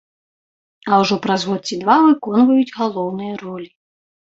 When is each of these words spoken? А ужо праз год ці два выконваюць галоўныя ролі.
А 0.89 0.99
ужо 1.03 1.19
праз 1.27 1.45
год 1.51 1.61
ці 1.69 1.75
два 1.85 2.01
выконваюць 2.09 2.75
галоўныя 2.83 3.33
ролі. 3.49 3.75